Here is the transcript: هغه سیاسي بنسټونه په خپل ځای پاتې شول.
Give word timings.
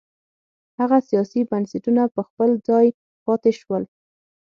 هغه 0.79 0.97
سیاسي 1.09 1.41
بنسټونه 1.51 2.03
په 2.15 2.21
خپل 2.27 2.49
ځای 2.67 2.87
پاتې 3.25 3.51
شول. 3.59 3.83